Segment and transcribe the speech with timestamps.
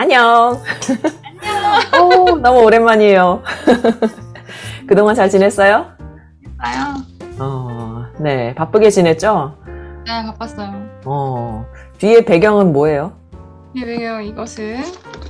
[0.00, 0.58] 안녕.
[1.92, 2.10] 안녕.
[2.10, 3.42] 오, 너무 오랜만이에요.
[4.88, 5.88] 그동안 잘 지냈어요?
[6.56, 6.94] 나요?
[7.38, 8.54] 어, 네.
[8.54, 9.58] 바쁘게 지냈죠?
[10.06, 10.72] 네, 바빴어요.
[11.04, 11.66] 어,
[11.98, 13.12] 뒤에 배경은 뭐예요?
[13.74, 14.22] 네, 왜요?
[14.22, 14.82] 이것은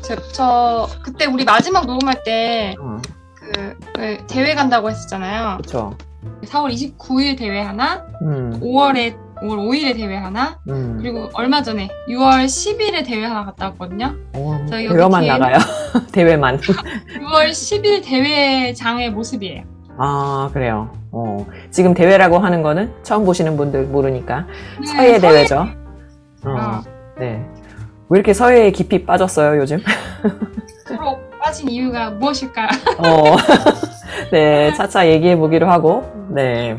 [0.03, 3.03] 저, 저 그때 우리 마지막 녹음할 때 어,
[3.35, 5.57] 그, 그 대회 간다고 했었잖아요.
[5.57, 5.97] 그쵸.
[6.45, 10.99] 4월 29일 대회 하나, 음, 5월에 5월 5일에 대회 하나, 음.
[11.01, 14.15] 그리고 얼마 전에 6월 10일에 대회 하나 갔다 왔거든요.
[14.35, 15.57] 어, 저희 대회만 나가요.
[16.13, 16.59] 대회만.
[16.61, 19.65] 6월 10일 대회장의 모습이에요.
[19.99, 20.91] 아, 그래요.
[21.13, 24.47] 어, 지금 대회라고 하는 거는 처음 보시는 분들 모르니까
[24.81, 25.67] 네, 서예 대회죠.
[26.45, 26.81] 어, 어,
[27.19, 27.45] 네.
[28.09, 29.79] 왜 이렇게 서예에 깊이 빠졌어요, 요즘?
[30.89, 32.69] 서로 빠진 이유가 무엇일까?
[32.99, 33.37] 어,
[34.33, 36.79] 네, 차차 얘기해 보기로 하고, 네.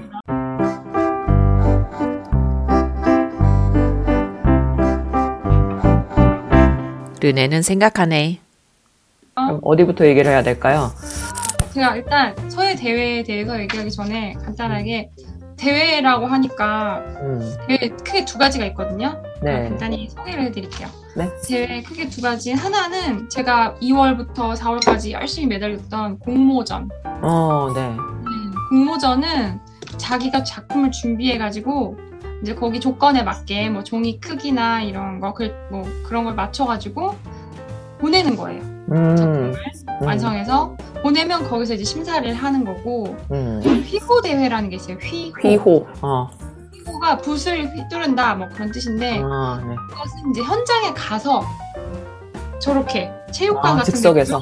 [7.22, 8.40] 르네는 생각하네.
[9.36, 10.92] 그럼 어디부터 얘기를 해야 될까요?
[11.74, 15.12] 제가 일단 서예 대회에 대해서 얘기하기 전에 간단하게
[15.56, 19.22] 대회라고 하니까 음, 대회 크게 두 가지가 있거든요.
[19.44, 19.70] 네.
[19.70, 20.90] 간단히 소개를 해드릴게요.
[21.16, 21.30] 네.
[21.48, 22.52] 대회 크게 두 가지.
[22.54, 26.90] 하나는 제가 2월부터 4월까지 열심히 매달렸던 공모전.
[27.22, 27.82] 어, 네.
[27.82, 29.60] 음, 공모전은
[29.98, 31.98] 자기가 작품을 준비해가지고
[32.42, 37.16] 이제 거기 조건에 맞게 뭐 종이 크기나 이런 거, 글, 뭐 그런 걸 맞춰가지고
[38.00, 38.62] 보내는 거예요.
[38.92, 39.54] 음, 작품을
[40.02, 43.62] 음, 완성해서 보내면 거기서 이제 심사를 하는 거고 음.
[43.64, 44.98] 휘호 대회라는 게 있어요.
[44.98, 45.34] 휘호.
[45.40, 45.88] 휘호.
[46.02, 46.30] 어,
[46.74, 49.76] 휘호가 붓을 휘두른다 뭐 그런 뜻인데 아, 네.
[49.90, 51.44] 그것은 이제 현장에 가서
[52.60, 54.42] 저렇게 체육관 아, 같은 즉석에서.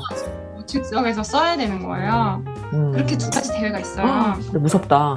[0.66, 2.44] 즉석에서 써야 되는 거예요.
[2.74, 2.92] 음.
[2.92, 4.06] 그렇게 두 가지 대회가 있어요.
[4.06, 5.16] 아, 근데 무섭다.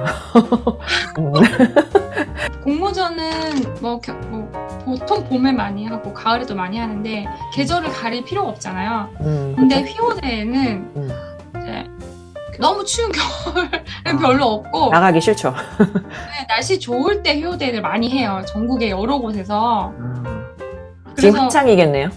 [2.55, 4.51] 음, 공모전은 뭐, 겨- 뭐
[4.85, 9.09] 보통 봄에 많이 하고 가을에도 많이 하는데 계절을 가릴 필요가 없잖아요.
[9.21, 11.09] 음, 근데 휘호 대회는 음.
[11.61, 11.85] 이제
[12.59, 13.69] 너무 추운 겨울은
[14.05, 14.17] 아.
[14.17, 15.53] 별로 없고 나가기 싫죠.
[15.79, 18.41] 네, 날씨 좋을 때 휘호 대회를 많이 해요.
[18.47, 19.91] 전국의 여러 곳에서.
[19.97, 20.23] 음.
[21.17, 22.09] 지금 한창이겠네요.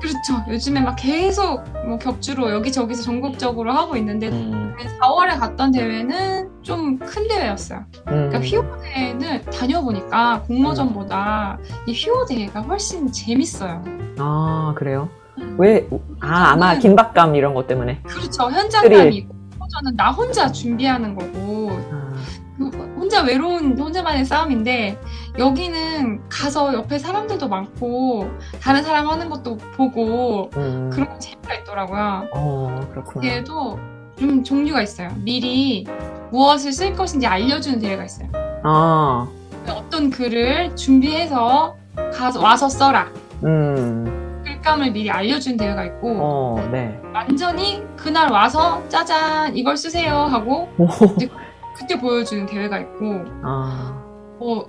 [0.00, 0.42] 그렇죠.
[0.48, 7.26] 요즘에 막 계속 뭐 격주로 여기저기서 전국적으로 하고 있는데 음, 4월에 갔던 대회는 좀 큰
[7.28, 7.80] 대회였어요.
[8.08, 8.28] 음.
[8.28, 13.82] 그러니까 휘호 대회는 다녀보니까 공모전보다 이 휘호 대회가 훨씬 재밌어요.
[14.18, 15.08] 아, 그래요?
[15.58, 15.88] 왜?
[16.20, 18.02] 아, 아마 긴박감 이런 것 때문에.
[18.02, 18.50] 그렇죠.
[18.50, 22.12] 현장감이 있고 공모전은 나 혼자 준비하는 거고 아,
[22.58, 22.68] 그
[22.98, 25.00] 혼자 외로운 혼자만의 싸움인데
[25.38, 28.28] 여기는 가서 옆에 사람들도 많고
[28.60, 30.90] 다른 사람 하는 것도 보고 음.
[30.92, 32.28] 그런 재미가 있더라고요.
[32.34, 33.20] 어, 그렇구나.
[33.22, 33.78] 대회도
[34.20, 35.08] 좀 종류가 있어요.
[35.22, 35.86] 미리
[36.30, 38.28] 무엇을 쓸 것인지 알려주는 대회가 있어요.
[38.62, 39.26] 아,
[39.66, 41.74] 어떤 글을 준비해서
[42.12, 43.10] 가서 와서 써라.
[43.44, 47.00] 음, 글감을 미리 알려주는 대회가 있고 어, 네.
[47.14, 50.86] 완전히 그날 와서 짜잔 이걸 쓰세요 하고 오,
[51.74, 54.04] 그때 보여주는 대회가 있고 아,
[54.38, 54.68] 뭐,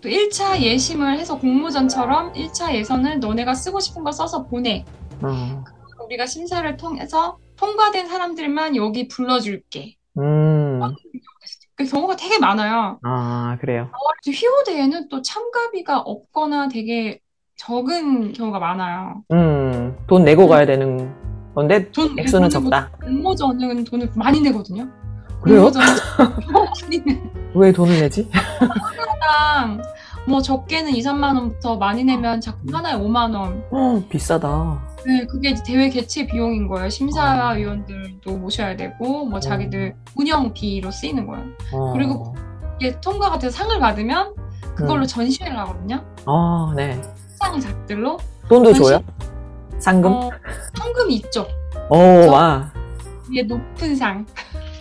[0.00, 4.86] 또 1차 예심을 해서 공모전처럼 1차 예선을 너네가 쓰고 싶은 거 써서 보내.
[5.20, 5.62] 어,
[6.06, 9.96] 우리가 심사를 통해서 통과된 사람들만 여기 불러줄게.
[10.18, 10.80] 음,
[11.74, 12.98] 그 경우가 되게 많아요.
[13.04, 13.90] 아, 그래요.
[14.26, 17.20] 휘호 대회는 또 참가비가 없거나 되게
[17.56, 19.22] 적은 경우가 많아요.
[19.32, 21.12] 음, 돈 내고 가야 되는
[21.54, 22.90] 건데, 돈 액수는 적다.
[23.02, 24.88] 공모전은 돈을 많이 내거든요.
[25.42, 25.70] 그래요?
[27.54, 28.28] 왜 돈을 내지?
[28.32, 29.82] 하나당
[30.26, 33.64] 뭐 적게는 2, 3만 원부터 많이 내면 작품 하나에 5만 원.
[33.70, 34.87] 어, 비싸다.
[35.08, 36.90] 네, 그게 대회 개최 비용인 거예요.
[36.90, 41.46] 심사위원들도 모셔야 되고, 뭐 자기들 운영비로 쓰이는 거예요.
[41.72, 42.36] 어, 그리고
[42.78, 44.34] 이게 통과가 돼서 상을 받으면
[44.74, 45.06] 그걸로 음.
[45.06, 46.04] 전시회를 하거든요.
[46.26, 47.00] 어, 네.
[47.40, 48.18] 상 작들로.
[48.50, 49.00] 돈도 전시- 줘요?
[49.78, 50.12] 상금?
[50.12, 50.30] 어,
[50.76, 51.46] 상금이 있죠.
[51.88, 51.96] 오,
[52.26, 52.70] 저- 와.
[53.30, 54.26] 이게 높은 상.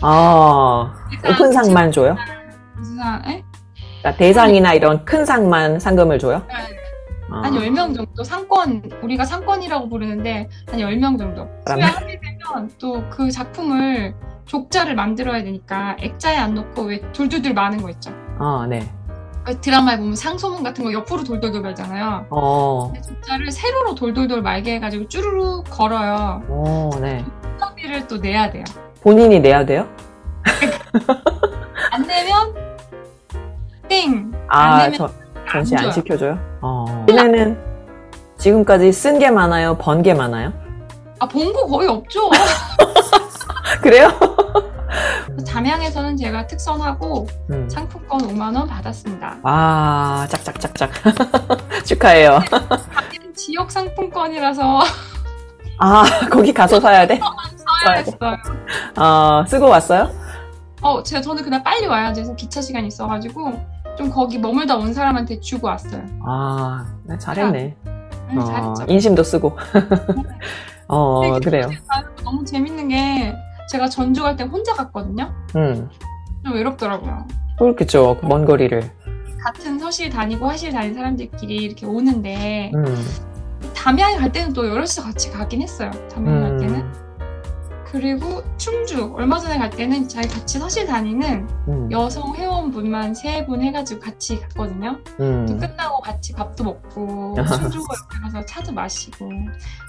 [0.02, 0.94] 아,
[1.26, 2.18] 높은 상만 줘요?
[2.76, 3.22] 무슨 상?
[3.30, 3.44] 에?
[4.02, 6.44] 그러니까 대상이나 이런 큰 상만 상금을 줘요?
[6.50, 6.77] 네.
[7.32, 11.48] 아, 한 10명 정도 상권, 우리가 상권이라고 부르는데 한 10명 정도.
[11.66, 14.16] 그러면- 수여하게 되면 또 그 작품을
[14.46, 18.12] 족자를 만들어야 되니까 액자에 안 넣고 왜 둘둘둘 많은 거 있죠.
[18.40, 18.88] 아, 네.
[19.44, 22.28] 그 드라마에 보면 상소문 같은 거 옆으로 돌돌돌 말잖아요.
[22.30, 26.42] 어, 족자를 세로로 돌돌돌 말게 해가지고 쭈루루 걸어요.
[26.50, 27.26] 어, 네.
[27.60, 28.64] 수비를 또 내야 돼요.
[29.02, 29.88] 본인이 내야 돼요?
[31.92, 32.54] 안 내면
[33.88, 34.32] 땡.
[34.50, 35.10] 안 아, 내면 저,
[35.50, 35.92] 전시 안 줘요.
[35.92, 36.40] 시켜줘요?
[36.62, 36.86] 어.
[37.10, 37.58] 얘네는
[38.38, 39.78] 지금까지 쓴 게 많아요?
[39.78, 40.54] 번 게 많아요?
[41.20, 42.30] 아 본 거 거의 없죠.
[43.82, 44.12] 그래요?
[45.48, 47.70] 담양에서는 제가 특선하고 음.
[47.70, 49.38] 상품권 5만 원 받았습니다.
[49.44, 50.92] 아, 짝짝짝짝.
[51.86, 52.40] 축하해요.
[53.36, 54.80] 지역 상품권이라서
[55.80, 57.20] 아, 거기 가서 사야 돼?
[57.86, 58.38] 사야 했어요.
[58.98, 60.10] 어, 쓰고 왔어요?
[60.82, 63.54] 어, 제가 저는 그날 빨리 와야 돼서 기차 시간이 있어가지고
[63.98, 66.04] 좀 거기 머물다 온 사람한테 주고 왔어요.
[66.24, 66.86] 아,
[67.20, 67.76] 잘했네.
[68.32, 68.86] 음, 어, 잘했죠.
[68.94, 69.58] 인심도 쓰고.
[70.88, 71.70] 어, 되게 그래요.
[72.24, 73.36] 너무 재밌는 게
[73.70, 75.34] 제가 전주 갈 때 혼자 갔거든요.
[75.56, 75.90] 음,
[76.46, 77.26] 좀 외롭더라고요.
[77.58, 78.18] 그렇겠죠.
[78.22, 78.90] 먼 거리를.
[79.44, 82.86] 같은 서실 다니고 화실 다니는 사람들끼리 이렇게 오는데 음,
[83.76, 85.90] 담양에 갈 때는 또 여럿이서 같이 가긴 했어요.
[86.14, 87.07] 담양 갈 때는.
[87.88, 93.38] 음, 그리고 충주 얼마 전에 갈 때는 저희 같이 서실 다니는 음, 여성 회원분만 세
[93.48, 94.98] 분 해가지고 같이 갔거든요.
[95.18, 95.58] 또 음.
[95.60, 99.30] 끝나고 같이 밥도 먹고 충주 옆에 가서 차도 마시고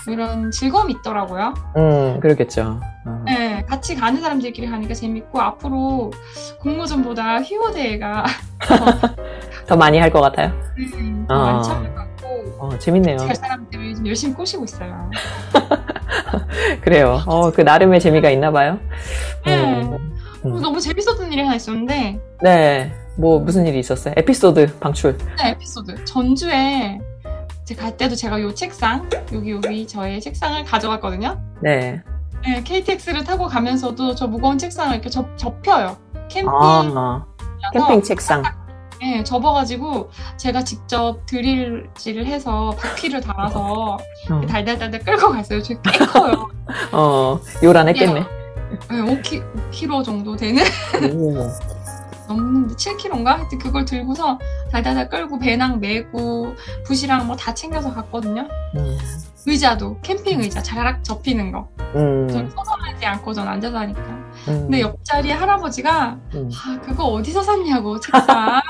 [0.06, 1.54] 이런 즐거움이 있더라고요.
[1.76, 2.78] 음, 그렇겠죠.
[3.06, 3.22] 어.
[3.26, 6.12] 네, 같이 가는 사람들끼리 가니까 재밌고 앞으로
[6.60, 8.24] 공모전보다 휘호대회가
[9.66, 10.52] 더 많이 할 것 같아요.
[10.78, 11.38] 음, 더 어.
[11.44, 11.68] 많이
[12.68, 13.16] 어, 재밌네요.
[13.18, 15.10] 잘 사람들을 요즘 열심히 꼬시고 있어요.
[16.82, 17.22] 그래요.
[17.26, 18.78] 어, 그 나름의 재미가 있나 봐요.
[19.46, 19.82] 네.
[19.82, 20.60] 음, 음.
[20.60, 22.92] 너무 재밌었던 일이 하나 있었는데 네.
[23.16, 24.14] 뭐, 무슨 일이 있었어요?
[24.16, 25.16] 에피소드 방출.
[25.42, 27.00] 네, 에피소드 전주에
[27.64, 31.40] 제가 갈 때도 제가 요 책상 여기 여기 저의 책상을 가져갔거든요.
[31.62, 32.02] 네.
[32.44, 35.96] 네, KTX를 타고 가면서도 저 무거운 책상을 이렇게 접, 접혀요.
[36.28, 37.26] 캠핑 아,
[37.72, 38.42] 캠핑 책상.
[39.00, 43.96] 네, 접어가지고 제가 직접 드릴질을 해서 바퀴를 달아서
[44.30, 45.62] 어, 달달달달 끌고 갔어요.
[45.62, 46.48] 저꽤 커요.
[46.92, 48.20] 어, 요란했겠네.
[48.20, 48.26] 네,
[48.90, 50.62] 5kg, 5kg 정도 되는
[51.14, 51.48] 오.
[52.28, 53.24] 넘는데 7kg인가?
[53.24, 54.38] 하여튼 그걸 들고서
[54.70, 56.54] 달달달 끌고 배낭 메고
[56.84, 58.46] 붓이랑 뭐 다 챙겨서 갔거든요.
[58.76, 58.98] 음,
[59.46, 61.68] 의자도 캠핑 의자 자라락 접히는 거.
[61.94, 64.00] 저는 음, 서서 하지 않고 전 앉아서 하니까.
[64.02, 64.28] 음,
[64.64, 68.60] 근데 옆자리에 할아버지가 음, 아 그거 어디서 샀냐고 책상.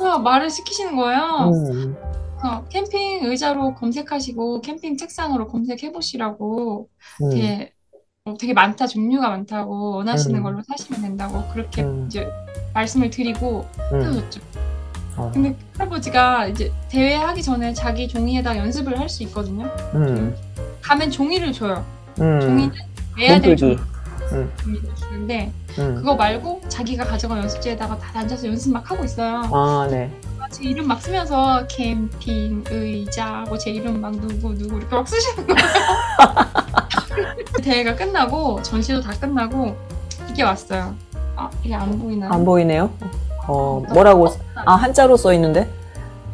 [0.00, 1.20] 아, 말을 시키시는 거예요.
[1.52, 1.96] 음,
[2.40, 6.88] 그래서 캠핑 의자로 검색하시고 캠핑 책상으로 검색해 보시라고
[7.22, 7.72] 음, 되게
[8.24, 10.42] 어, 되게 많다 종류가 많다고 원하시는 음.
[10.42, 12.06] 걸로 사시면 된다고 그렇게 음.
[12.06, 12.28] 이제
[12.74, 14.40] 말씀을 드리고 음, 헤어졌죠.
[15.16, 19.66] 어, 근데 할아버지가 이제 대회 하기 전에 자기 종이에다 연습을 할 수 있거든요.
[19.94, 20.34] 음,
[20.80, 21.84] 가면 종이를 줘요.
[22.20, 22.72] 음, 종이는
[23.18, 23.82] 내야 될 몸풀기.
[24.62, 25.94] 종이를 주는데 음.
[25.96, 29.42] 그거 말고 자기가 가져간 연습지에다가 다 앉아서 연습 막 하고 있어요.
[29.52, 30.10] 아, 네.
[30.50, 35.68] 제 이름 막 쓰면서 캠핑 의자 뭐제 이름 막 누구 누구 이렇게 막 쓰시는 거예요.
[37.62, 39.74] 대회가 끝나고 전시도 다 끝나고
[40.30, 40.94] 이게 왔어요.
[41.36, 42.28] 아 이게 안 보이나?
[42.30, 42.90] 안 보이네요.
[43.48, 45.68] 어, 뭐라고, 아, 한자로 써 있는데?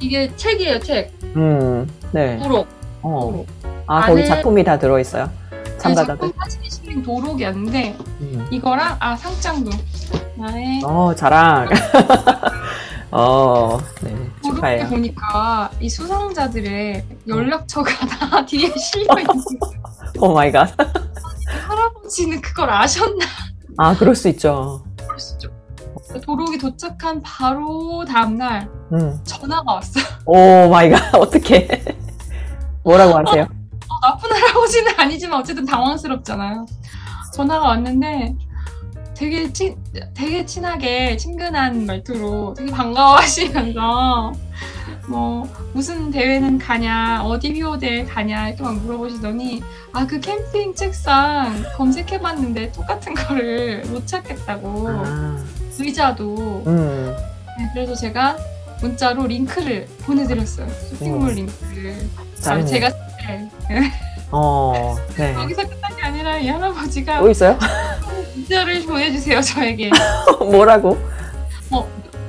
[0.01, 1.13] 이게 책이에요 책.
[1.37, 2.39] 음, 네.
[2.39, 2.67] 도록.
[3.03, 3.21] 어.
[3.31, 3.47] 도록.
[3.87, 5.31] 아, 거기 작품이 다 들어 있어요.
[5.79, 6.19] 참가자들.
[6.21, 8.47] 작품 사진이 실린 도록이었는데 음.
[8.51, 9.71] 이거랑 아 상장도
[10.37, 11.69] 나의 어, 자랑.
[13.11, 14.11] 어, 네.
[14.43, 14.89] 도록에 축하해요.
[14.89, 19.35] 보니까 이 수상자들의 연락처가 다 뒤에 실려 있는.
[20.21, 20.71] Oh my god.
[21.67, 23.25] 할아버지는 그걸 아셨나
[23.79, 24.85] 아, 그럴 수 있죠.
[25.07, 25.49] 그러시죠.
[26.25, 29.19] 도록이 도착한 바로 다음날 음.
[29.25, 30.05] 전화가 왔어요.
[30.27, 31.15] Oh my god.
[31.15, 31.69] 어떡해.
[32.85, 33.47] 뭐라고 하세요?
[34.69, 36.67] 할아버지는 아니지만 어쨌든 당황스럽잖아요.
[37.35, 38.35] 전화가 왔는데
[39.15, 39.77] 되게 친,
[40.15, 44.33] 되게 친하게 친근한 말투로 되게 반가워하시면서
[45.09, 49.63] 뭐 무슨 대회는 가냐 어디 휘호대회 가냐 이렇게 막 물어보시더니
[49.93, 55.45] 아 그 캠핑 책상 검색해봤는데 똑같은 거를 못 찾겠다고 아,
[55.79, 57.17] 의자도 음.
[57.59, 58.37] 네, 그래서 제가
[58.81, 61.33] 문자로 링크를 보내드렸어요 쇼핑몰 어.
[61.33, 62.71] 링크를 아, 잘했네.
[62.71, 62.91] 제가
[63.69, 64.08] 네.
[64.31, 65.33] 어, 네.
[65.35, 67.59] 거기서 끝난 게 아니라 이 할아버지가 또 있어요?
[68.35, 69.91] 문자를 보내주세요 저에게
[70.51, 70.99] 뭐라고?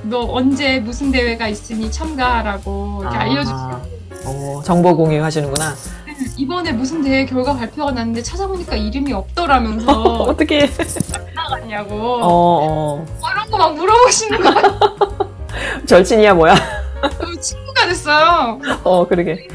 [0.04, 3.22] 너 언제 무슨 대회가 있으니 참가하라고 이렇게 아.
[3.22, 3.82] 알려주세요
[4.26, 5.76] 어, 정보 공유 하시는구나.
[6.38, 9.92] 이번에 무슨 대회 결과 발표가 났는데 찾아보니까 이름이 없더라면서
[10.24, 10.70] 어떻게?
[11.36, 13.06] 나갔냐고 어, 어.
[13.20, 14.80] 뭐 이런 거 막 물어보시는 거예요
[15.86, 16.56] 절친이야, 뭐야?
[17.20, 19.48] 그럼 친구가 됐어요 어, 그러게.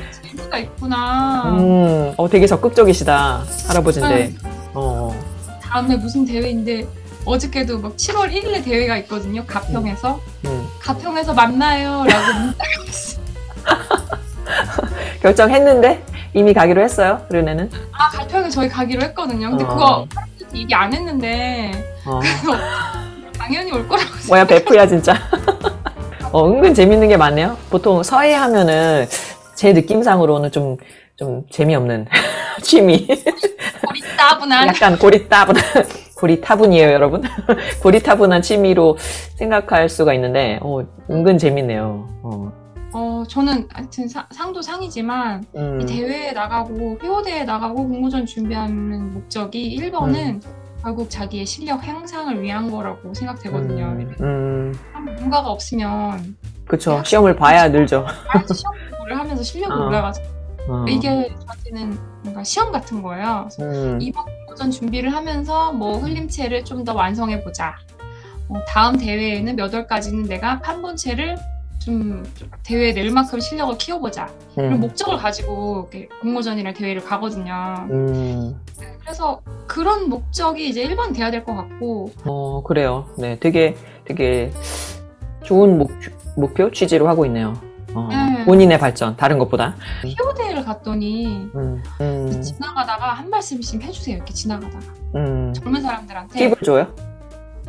[0.45, 3.45] 재미가 있구나 음, 어, 되게 적극적이시다.
[3.69, 4.35] 할아버지인데.
[4.75, 5.15] 어,
[5.63, 6.87] 다음에 무슨 대회인데
[7.25, 10.67] 어저께도 막 7월 1일에 대회가 있거든요 가평에서 음.
[10.81, 13.25] 가평에서 만나요 라고 문자가 왔어요
[15.23, 16.05] 결정했는데?
[16.37, 17.71] 이미 가기로 했어요, 르네는?
[17.93, 19.69] 아 가평에 저희 가기로 했거든요 근데 어.
[19.69, 20.07] 그거
[20.55, 21.71] 얘기 안 했는데
[22.05, 22.21] 어.
[23.39, 25.15] 당연히 올 거라고 뭐야, 베프야, 진짜.
[26.33, 27.57] 어, 은근 재밌는 게 많네요.
[27.71, 29.07] 보통 서해 하면은
[29.55, 30.77] 제 느낌상으로는 좀,
[31.17, 32.07] 좀 재미없는
[32.63, 33.07] 취미.
[33.87, 35.63] 고리따분한 약간 고리따분한,
[36.17, 37.23] 고리타분이에요, 여러분.
[37.83, 38.97] 고리타분한 취미로
[39.37, 42.09] 생각할 수가 있는데, 어, 은근 재밌네요.
[42.23, 42.53] 어,
[42.93, 49.77] 어, 저는 하여튼 사- 상도 상이지만 음, 이 대회에 나가고 회원대회에 나가고 공모전 준비하는 목적이
[49.79, 50.41] 1번은
[50.81, 53.85] 결국 자기의 실력 향상을 위한 거라고 생각되거든요.
[53.85, 54.75] 음, 음,
[55.19, 57.03] 뭔가가 없으면 그쵸.
[57.05, 58.07] 시험을 봐야 늘죠.
[58.55, 58.75] 시험
[59.45, 59.87] 실력이 어.
[59.87, 60.23] 올라가서
[60.69, 63.49] 어, 이게 저한테는 뭔가 시험 같은 거예요.
[63.61, 67.77] 음, 이번 공모전 준비를 하면서 뭐 흘림체를 좀 더 완성해 보자.
[68.49, 71.37] 뭐 다음 대회에는 몇 월까지는 내가 판본체를
[71.79, 72.23] 좀
[72.63, 74.29] 대회에 낼 만큼 실력을 키워보자.
[74.59, 75.91] 음, 목적을 가지고
[76.23, 77.87] 공모전이나 대회를 가거든요.
[77.91, 78.59] 음,
[79.01, 83.07] 그래서 그런 목적이 이제 1번 돼야 될 것 같고 어, 그래요.
[83.19, 84.51] 네, 되게, 되게
[85.45, 85.91] 좋은 목,
[86.37, 87.53] 목표 취지로 하고 있네요.
[87.95, 88.45] 어, 네.
[88.45, 89.77] 본인의 발전, 다른 것보다.
[90.03, 94.17] 피오 대회를 갔더니 음, 음, 지나가다가 한 말씀씩 해주세요.
[94.17, 94.85] 이렇게 지나가다가
[95.17, 95.53] 음.
[95.55, 96.95] 젊은 사람들한테 팁을 줘요?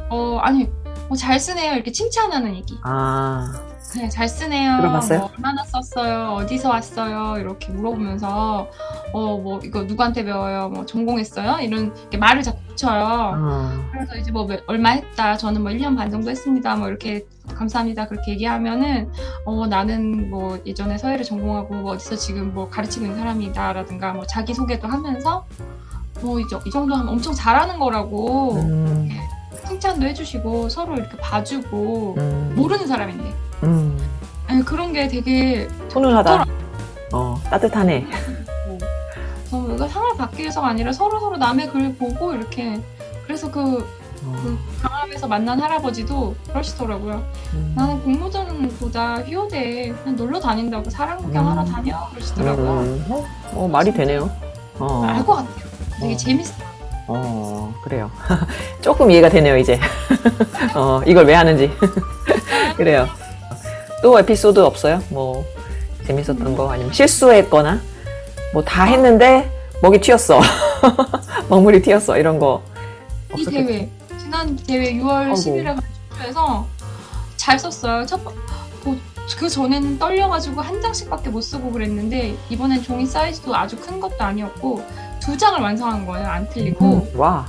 [0.10, 0.68] 어 아니
[1.08, 2.78] 뭐잘 쓰네요 이렇게 칭찬하는 얘기.
[2.84, 3.52] 아,
[3.96, 4.78] 네, 잘 쓰네요.
[4.78, 5.20] 들어봤어요?
[5.20, 6.34] 뭐 얼마나 썼어요?
[6.36, 7.40] 어디서 왔어요?
[7.40, 8.70] 이렇게 물어보면서
[9.14, 10.70] 어 뭐 이거 누구한테 배워요?
[10.70, 11.60] 뭐 전공했어요?
[11.62, 13.06] 이런 이렇게 말을 자꾸 붙여요.
[13.36, 15.38] 아, 그래서 이제 뭐 몇- 얼마 했다.
[15.38, 16.76] 저는 뭐 1년 반 정도 했습니다.
[16.76, 18.08] 뭐 이렇게 감사합니다.
[18.08, 19.10] 그렇게 얘기하면은
[19.46, 24.54] 어 나는 뭐 예전에 서예를 전공하고 뭐 어디서 지금 뭐 가르치고 있는 사람이다라든가 뭐 자기
[24.54, 25.46] 소개도 하면서
[26.22, 29.10] 뭐 이 정도 하면 엄청 잘하는 거라고 음,
[29.68, 33.34] 칭찬도 해주시고 서로 이렇게 봐주고 음, 모르는 사람인데
[33.66, 33.98] 음,
[34.48, 36.46] 아니, 그런 게 되게 훈훈하다.
[37.14, 38.06] 어, 따뜻하네.
[39.52, 42.80] 어, 이거 상을 받기 위해서가 아니라 서로 서로 남의 글 보고 이렇게
[43.26, 43.88] 그래서 그,
[44.26, 47.24] 어, 그 강압에서 만난 할아버지도 그러시더라고요.
[47.54, 51.72] 음, 나는 공모전보다 휴대에 그냥 놀러 다닌다고 사랑 구경하러 음.
[51.72, 52.72] 다녀 그러시더라고요.
[52.72, 54.30] 음, 어, 어, 말이 되네요.
[54.80, 55.66] 어, 알것 같아요.
[56.00, 56.18] 되게 어.
[56.18, 56.66] 재밌어요.
[57.08, 58.10] 어, 그래요.
[58.82, 59.80] 조금 이해가 되네요, 이제.
[60.76, 61.72] 어, 이걸 왜 하는지.
[62.76, 63.08] 그래요.
[64.06, 65.02] 또 에피소드 없어요?
[65.10, 65.44] 뭐,
[66.06, 67.82] 재밌었던 거, 아니면 실수했거나,
[68.54, 69.50] 뭐 다 했는데,
[69.82, 70.40] 먹이 튀었어.
[71.50, 72.16] 먹물이 튀었어.
[72.20, 72.62] 이런 거.
[73.36, 73.44] 이?
[73.46, 75.34] 대회 지난 대회 6월 아이고.
[75.34, 75.76] 10일에
[76.12, 76.68] 발표해서
[77.36, 78.06] 잘 썼어요.
[78.06, 78.36] 첫 번-
[78.84, 78.96] 뭐,
[79.40, 84.84] 그 전에는 떨려가지고 한 장씩밖에 못 쓰고 그랬는데 이번엔 종이 사이즈도 아주 큰 것도 아니었고
[85.20, 86.28] 두 장을 완성한 거예요.
[86.28, 86.86] 안 틀리고.
[86.86, 87.44] 음, 와.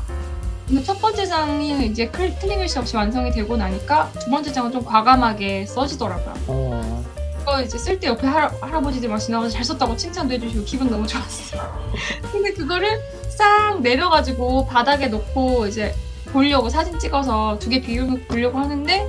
[0.67, 4.85] 근데 첫 번째 장이 이제 클- 글씨 없이 완성이 되고 나니까 두 번째 장은 좀
[4.85, 6.35] 과감하게 써지더라고요.
[6.49, 7.05] 어,
[7.39, 11.07] 그거 이제 쓸 때 옆에 할, 할아버지들 막 지나가서 잘 썼다고 칭찬도 해주시고 기분 너무
[11.07, 11.63] 좋았어요.
[12.33, 15.95] 근데 그거를 싹 내려가지고 바닥에 놓고 이제
[16.33, 19.07] 보려고 사진 찍어서 두 개 비교해서 보려고 하는데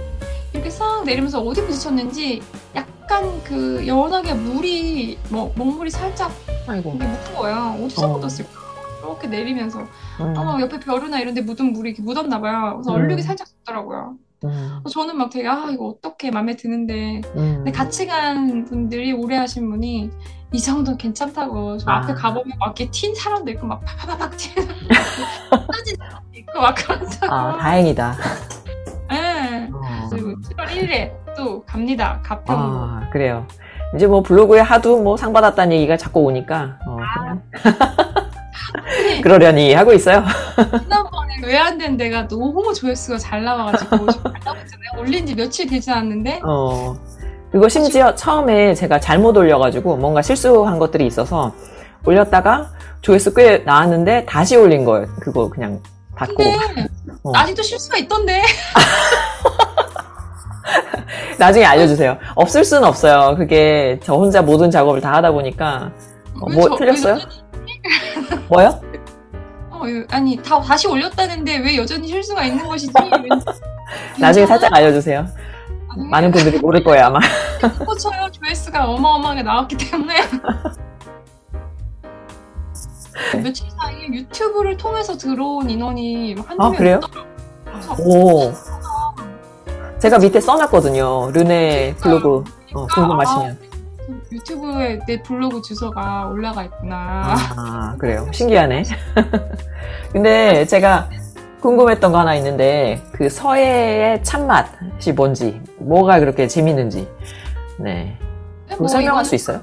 [0.54, 2.42] 이렇게 싹 내리면서 어디 부딪혔는지
[2.76, 6.32] 약간 그 연하게 물이 뭐 먹물이 살짝
[6.68, 6.94] 아이고.
[6.96, 7.80] 이게 묻은 거예요.
[7.84, 8.18] 어디서 어.
[8.20, 8.67] 묻었을까?
[9.12, 9.80] 이렇게 내리면서
[10.20, 12.74] 음, 아마 옆에 벼루나 이런 데 묻은 물이 이렇게 묻었나 봐요.
[12.76, 12.96] 그래서 음.
[12.96, 14.16] 얼룩이 살짝 묻더라고요.
[14.44, 17.54] 음, 저는 막 되게 아 이거 어떻게 마음에 드는데 음.
[17.58, 20.10] 근데 같이 간 분들이 오래 하신 분이
[20.54, 21.98] 이 정도는 괜찮다고 저 아.
[21.98, 24.68] 앞에 가보면 막 이렇게 튄 사람도 있고 막 파파팍 튀는
[25.74, 25.98] 사진
[26.36, 28.16] 있고 막 그런다고 아, 다행이다.
[29.12, 29.70] 예.
[29.74, 30.10] 어.
[30.12, 33.48] 그리고 7월 1일에 또 갑니다 가평으로 아, 그래요.
[33.96, 38.07] 이제 뭐 블로그에 하도 뭐 상 받았다는 얘기가 자꾸 오니까, 어, 근데
[39.22, 40.24] 그러려니 하고 있어요.
[40.84, 46.96] 지난번에 왜안된 데가 너무 조회수가 잘 나와가지고 잘 올린 지 며칠 되지 않았는데 어,
[47.52, 51.54] 그거 심지어 처음에 제가 잘못 올려가지고 뭔가 실수한 것들이 있어서
[52.06, 52.72] 올렸다가
[53.02, 55.08] 조회수 꽤 나왔는데 다시 올린 거예요.
[55.22, 55.82] 그거 그냥
[56.16, 56.36] 닫고.
[56.36, 56.88] 근데
[57.24, 57.32] 어.
[57.36, 58.42] 아직도 실수가 있던데
[61.38, 62.18] 나중에 알려주세요.
[62.36, 63.36] 없을 수는 없어요.
[63.38, 65.92] 그게 저 혼자 모든 작업을 다 하다 보니까.
[66.42, 67.18] 어, 왜뭐 저- 틀렸어요?
[68.50, 68.82] 뭐요?
[69.78, 72.92] 어, 아니 다 다시 올렸다는데 왜 여전히 실수가 있는 것이지?
[74.20, 75.26] 나중에 살짝 알려주세요.
[76.12, 77.20] 많은 분들이 모를 거예요, 아마.
[77.86, 80.16] 꽂혀요 조회수가 어마어마하게 나왔기 때문에
[83.42, 87.00] 며칠 사이에 유튜브를 통해서 들어온 인원이 한두 아, 명 그래요?
[87.04, 87.28] 있더라고요.
[88.00, 88.54] 오.
[90.00, 91.32] 제가 밑에 써놨거든요.
[91.32, 92.44] 르네 블로그.
[92.74, 93.60] 어, 궁금하시면.
[93.62, 93.67] 아,
[94.32, 97.36] 유튜브에 내 블로그 주소가 올라가 있구나.
[97.56, 98.28] 아, 그래요.
[98.34, 98.84] 신기하네.
[100.12, 101.10] 근데 제가
[101.62, 107.08] 궁금했던 거 하나 있는데, 그 서해의 참맛이 뭔지, 뭐가 그렇게 재밌는지,
[107.80, 108.18] 네.
[108.70, 109.62] 그거 뭐 설명할 수 있어요?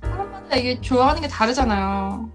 [0.00, 2.28] 사람마다 이게 좋아하는 게 다르잖아요.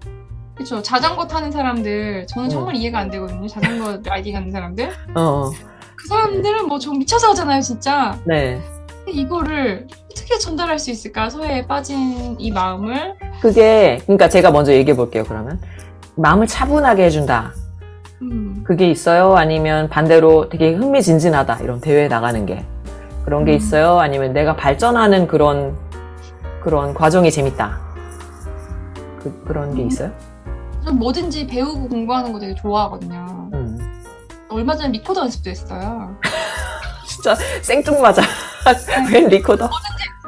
[0.54, 0.82] 그렇죠.
[0.82, 2.50] 자전거 타는 사람들 저는 음.
[2.50, 3.46] 정말 이해가 안 되거든요.
[3.46, 4.90] 자전거 라이딩 하는 사람들.
[5.14, 5.50] 어, 어,
[5.96, 8.18] 그 사람들은 뭐 좀 미쳐서 하잖아요, 진짜.
[8.24, 8.60] 네.
[9.10, 11.30] 이거를 어떻게 전달할 수 있을까?
[11.30, 13.14] 서해에 빠진 이 마음을.
[13.40, 15.60] 그게, 그러니까 제가 먼저 얘기해 볼게요, 그러면.
[16.16, 17.52] 마음을 차분하게 해준다.
[18.22, 19.34] 음, 그게 있어요?
[19.36, 21.58] 아니면 반대로 되게 흥미진진하다.
[21.60, 22.64] 이런 대회에 나가는 게.
[23.24, 23.56] 그런 게 음.
[23.56, 23.98] 있어요?
[23.98, 25.76] 아니면 내가 발전하는 그런
[26.62, 27.78] 그런 과정이 재밌다.
[29.22, 29.86] 그, 그런 게 음.
[29.86, 30.12] 있어요?
[30.84, 33.50] 전 뭐든지 배우고 공부하는 거 되게 좋아하거든요.
[33.54, 33.78] 음.
[34.48, 36.16] 얼마 전에 리코더 연습도 했어요.
[37.20, 38.22] 진짜 생뚱맞아.
[39.12, 39.68] 웬 리코더?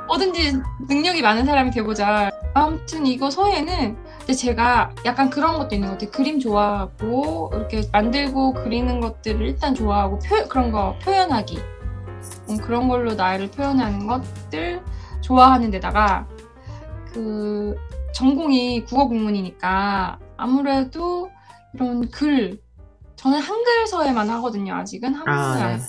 [0.07, 0.59] 뭐든지
[0.89, 2.31] 능력이 많은 사람이 되보자.
[2.53, 6.11] 아무튼 이거 서예는 근데 제가 약간 그런 것도 있는 것 같아요.
[6.11, 11.59] 그림 좋아하고 이렇게 만들고 그리는 것들을 일단 좋아하고 표, 그런 거 표현하기
[12.51, 14.83] 음, 그런 걸로 나를 표현하는 것들
[15.23, 16.27] 좋아하는 데다가
[17.13, 17.75] 그
[18.13, 21.31] 전공이 국어 국문이니까 아무래도
[21.73, 22.61] 이런 글
[23.17, 24.75] 저는 한글 서예만 하거든요.
[24.75, 25.83] 아직은 한국을 아, 안 네.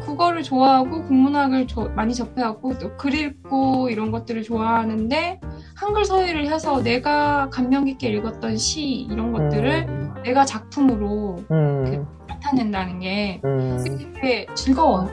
[0.00, 5.40] 국어를 좋아하고 국문학을 조- 많이 접해왔고 또 글 읽고 이런 것들을 좋아하는데
[5.76, 13.00] 한글 서예를 해서 내가 감명 깊게 읽었던 시 이런 것들을 음, 내가 작품으로 음, 나타낸다는
[13.00, 13.78] 게 음.
[14.14, 15.08] 되게 즐거워요.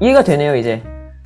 [0.00, 0.82] 이해가 되네요, 이제.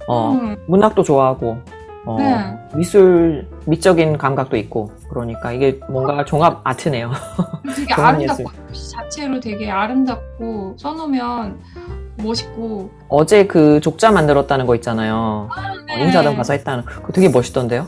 [0.07, 1.59] 어, 음, 문학도 좋아하고,
[2.07, 2.57] 어, 네.
[2.75, 7.11] 미술, 미적인 감각도 있고, 그러니까 이게 뭔가 종합 아트네요.
[7.77, 11.59] 되게 아름답고 시 자체로 되게 아름답고 써놓으면
[12.21, 15.49] 멋있고 어제 그 족자 만들었다는 거 있잖아요.
[15.51, 16.05] 어, 네.
[16.05, 16.85] 인사동 가서 했다는.
[16.85, 17.87] 그거 되게 멋있던데요?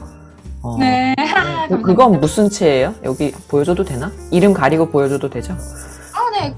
[0.62, 1.14] 어, 네.
[1.68, 2.94] 그, 그건 무슨 채예요?
[3.04, 4.12] 여기 보여줘도 되나?
[4.30, 5.54] 이름 가리고 보여줘도 되죠?
[5.54, 6.54] 아, 네.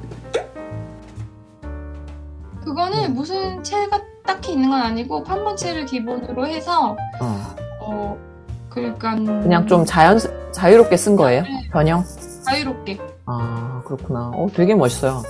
[2.64, 8.18] 그거는 무슨 채가 딱히 있는 건 아니고 판본체를 기본으로 해서 어, 어
[8.70, 10.18] 그러니까 그냥 좀 자연,
[10.52, 11.42] 자유롭게 쓴 거예요?
[11.42, 11.68] 네.
[11.70, 12.04] 변형?
[12.44, 14.32] 자유롭게 아, 그렇구나.
[14.34, 15.22] 어, 되게 멋있어요.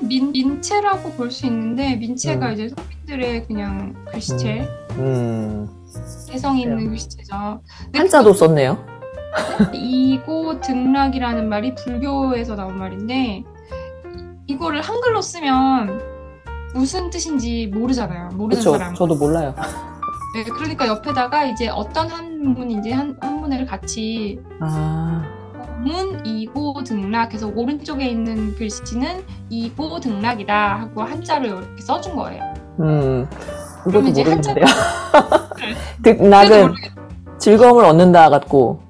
[0.00, 2.52] 민 민체라고 볼 수 있는데 민체가 음.
[2.52, 5.68] 이제 서민들의 그냥 글씨체 음,
[6.28, 6.90] 개성 있는 그래요.
[6.90, 7.60] 글씨체죠.
[7.94, 8.84] 한자도 썼네요.
[9.72, 13.44] 이고 등락이라는 말이 불교에서 나온 말인데
[14.46, 16.00] 이거를 한글로 쓰면
[16.74, 18.28] 무슨 뜻인지 모르잖아요.
[18.30, 18.72] 모르는 그렇죠.
[18.72, 18.94] 사람.
[18.94, 19.54] 저도 몰라요.
[20.34, 25.24] 네, 그러니까 옆에다가 이제 어떤 한문인지 한, 한문을 같이 아,
[25.80, 32.42] 문 이고 등락 해서 오른쪽에 있는 글씨는 이고 등락이다 하고 한자를 이렇게 써준 거예요.
[32.80, 33.26] 음,
[33.88, 34.64] 이것도 모르겠는데요.
[36.02, 36.74] 득락은
[37.38, 38.80] 즐거움을 얻는다 같고,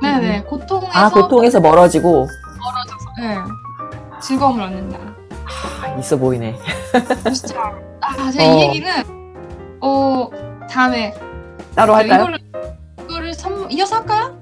[0.00, 3.38] 네네 고통에서 아, 고통에서 멀어지고, 멀어져서 네.
[4.20, 4.98] 즐거움을 얻는다.
[5.82, 6.56] 아, 있어 보이네.
[7.24, 8.56] 진짜 아, 제가 어.
[8.56, 8.90] 이 얘기는
[9.82, 10.28] 어
[10.70, 11.14] 다음에
[11.74, 12.22] 따로 할까요?
[12.22, 12.38] 이거를
[13.02, 14.38] 이거를 선물 이어서 할까요?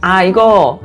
[0.00, 0.80] 아, 이거,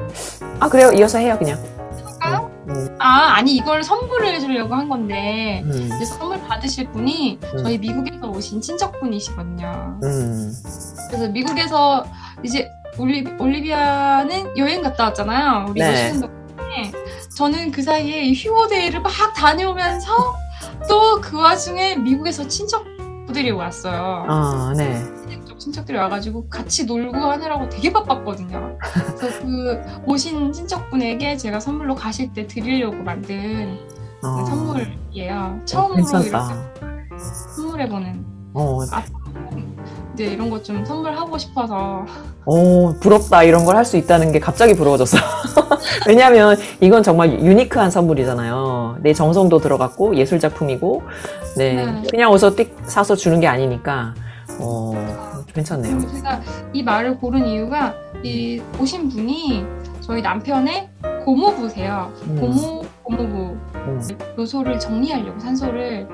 [0.60, 0.92] 아, 그래요.
[0.92, 1.58] 이어서 해요, 그냥.
[2.06, 2.50] 할까요?
[2.70, 7.58] 음, 아 아니 이걸 선물을 해주려고 한 건데 음, 이제 선물 받으실 분이 음.
[7.64, 10.00] 저희 미국에서 오신 친척분이시거든요.
[10.02, 10.54] 음,
[11.10, 12.06] 그래서 미국에서
[12.42, 15.66] 이제 올리, 올리비아는 여행 갔다 왔잖아요.
[15.70, 16.14] 우리 네.
[16.14, 16.20] 네.
[16.22, 16.92] 덕분에
[17.36, 20.36] 저는 그 사이에 이 휴고데이를 막 다녀오면서
[20.88, 24.26] 또 그 와중에 미국에서 친척들이 왔어요.
[24.30, 25.04] 아, 네.
[25.64, 28.78] 친척 친척들이 와가지고 같이 놀고 하느라고 되게 바빴거든요.
[29.18, 33.78] 그래서 그 오신 친척분에게 제가 선물로 가실 때 드리려고 만든
[34.22, 35.34] 어, 선물이에요.
[35.34, 36.64] 어, 처음으로 괜찮다.
[36.82, 37.24] 이렇게
[37.56, 38.80] 선물해보는 어,
[40.14, 42.06] 이제 이런 거좀 선물하고 싶어서
[42.46, 43.44] 어, 부럽다.
[43.44, 45.18] 이런 걸 할 수 있다는 게 갑자기 부러워졌어.
[46.08, 48.98] 왜냐면 이건 정말 유니크한 선물이잖아요.
[49.02, 51.04] 내 정성도 들어갔고 예술작품이고,
[51.58, 51.86] 네.
[51.86, 52.04] 네.
[52.12, 54.14] 그냥 어서 띡 사서 주는 게 아니니까,
[54.60, 54.94] 어,
[55.54, 56.00] 괜찮네요.
[56.00, 56.42] 제가
[56.74, 59.64] 이 말을 고른 이유가 이 오신 분이
[60.02, 60.90] 저희 남편의
[61.26, 62.12] 고모부세요.
[62.24, 63.58] 음, 고모 고모부.
[63.76, 64.02] 음,
[64.38, 66.08] 요소를 정리하려고 산소를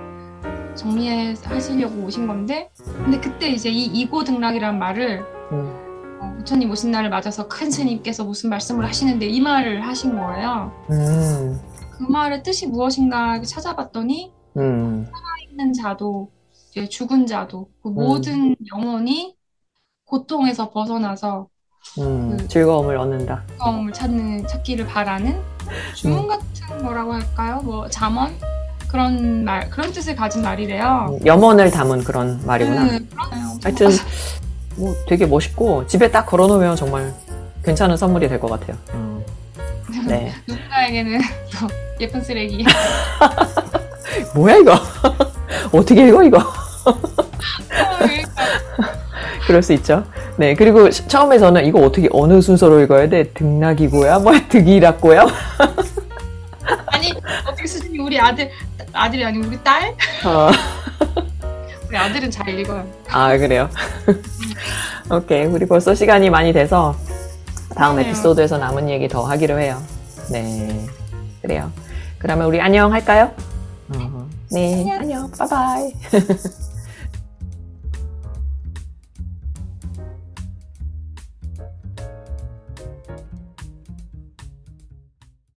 [0.76, 2.70] 정리하시려고 오신 건데
[3.04, 8.24] 근데 그때 이제 이 이고 등락이라는 말을 음, 어, 부처님 오신 날을 맞아서 큰 스님께서
[8.24, 10.72] 무슨 말씀을 하시는데 이 말을 하신 거예요.
[10.92, 11.60] 음,
[11.98, 15.08] 그 말의 뜻이 무엇인가 찾아봤더니 음,
[15.50, 16.30] 있는 자도
[16.80, 19.36] 이제 죽은 자도 그 모든 영혼이
[20.06, 21.48] 고통에서 벗어나서
[22.00, 23.44] 음, 그- 즐거움을 얻는다.
[23.50, 25.42] 즐거움을 찾는 찾기를 바라는
[25.96, 27.62] 주문 같은 뭐라고 할까요?
[27.64, 28.34] 뭐 잠언
[28.88, 31.18] 그런 말 그런 뜻을 가진 말이래요.
[31.22, 32.84] 음, 염원을 담은 그런 말이구나.
[32.86, 33.60] 네, 그러네요.
[33.64, 33.90] 하여튼,
[34.78, 37.14] 뭐 되게 멋있고, 집에 딱 걸어놓으면 정말
[37.64, 38.78] 괜찮은 선물이 될 것 같아요.
[38.94, 39.24] 음,
[40.08, 40.32] 네.
[40.48, 41.20] 누군가에게는
[41.60, 41.68] 또
[42.00, 42.66] 예쁜 쓰레기.
[44.34, 44.74] 뭐야, 이거?
[45.72, 46.40] 어떻게 읽어, 이거?
[48.00, 48.30] 그러니까
[49.48, 50.04] 그럴 수 있죠.
[50.38, 50.54] 네.
[50.56, 53.32] 그리고 시- 처음에 저는 이거 어떻게, 어느 순서로 읽어야 돼?
[53.34, 54.20] 등락이고야?
[54.20, 55.26] 뭐야, 득이라고야?
[56.88, 57.12] 아니
[57.48, 58.50] 어떻게 수진이 우리 아들
[58.94, 59.96] 아들이 아니고 우리 딸?
[60.26, 60.50] 어,
[61.90, 62.86] 우리 아들은 잘 읽어요.
[63.10, 63.70] 아, 그래요?
[65.12, 65.46] 오케이.
[65.46, 66.96] 우리 벌써 시간이 많이 돼서
[67.76, 68.04] 다음 네.
[68.04, 69.82] 에피소드에서 남은 얘기 더 하기로 해요.
[70.32, 70.86] 네.
[71.42, 71.72] 그래요.
[72.20, 73.32] 그러면 우리 안녕 할까요?
[73.96, 74.86] 어, 네.
[74.92, 75.32] 안녕.
[75.32, 75.94] 바이바이.